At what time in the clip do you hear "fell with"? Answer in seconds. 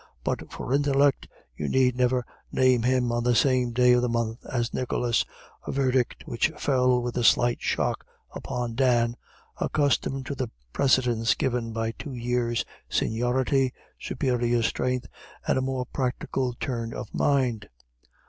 6.57-7.15